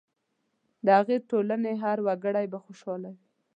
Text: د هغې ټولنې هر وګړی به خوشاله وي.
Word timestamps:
د 0.85 0.87
هغې 0.99 1.17
ټولنې 1.29 1.73
هر 1.83 1.97
وګړی 2.07 2.45
به 2.51 2.57
خوشاله 2.65 3.09
وي. 3.15 3.23